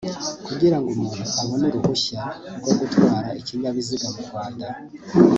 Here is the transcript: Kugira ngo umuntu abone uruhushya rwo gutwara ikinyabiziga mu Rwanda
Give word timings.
Kugira 0.45 0.75
ngo 0.79 0.87
umuntu 0.95 1.23
abone 1.41 1.67
uruhushya 1.77 2.23
rwo 2.59 2.73
gutwara 2.79 3.29
ikinyabiziga 3.39 4.05
mu 4.13 4.19
Rwanda 4.27 4.67